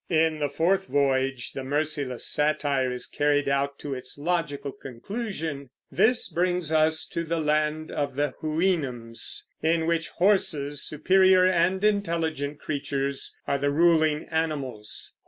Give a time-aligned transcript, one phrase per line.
[0.09, 5.69] In the fourth voyage the merciless satire is carried out to its logical conclusion.
[5.91, 12.57] This brings us to the land of the Houyhnhnms, in which horses, superior and intelligent
[12.59, 15.13] creatures, are the ruling animals.